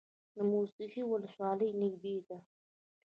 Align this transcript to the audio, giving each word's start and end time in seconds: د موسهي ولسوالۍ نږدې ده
د 0.35 0.37
موسهي 0.51 1.03
ولسوالۍ 1.11 1.69
نږدې 1.81 2.15
ده 2.27 2.37